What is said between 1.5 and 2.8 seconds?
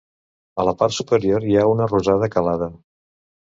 hi ha una rosada calada.